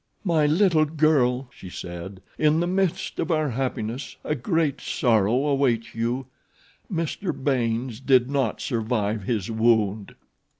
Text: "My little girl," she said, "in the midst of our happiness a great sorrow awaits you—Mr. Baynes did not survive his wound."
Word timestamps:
"My 0.23 0.47
little 0.47 0.85
girl," 0.85 1.47
she 1.53 1.69
said, 1.69 2.23
"in 2.39 2.59
the 2.59 2.65
midst 2.65 3.19
of 3.19 3.29
our 3.29 3.51
happiness 3.51 4.15
a 4.23 4.33
great 4.33 4.81
sorrow 4.81 5.45
awaits 5.45 5.93
you—Mr. 5.93 7.31
Baynes 7.43 7.99
did 7.99 8.27
not 8.27 8.61
survive 8.61 9.25
his 9.25 9.51
wound." 9.51 10.15